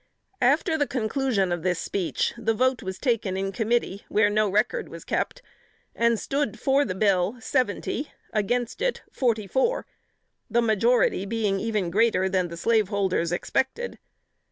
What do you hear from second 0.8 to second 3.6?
conclusion of this speech, the vote was taken in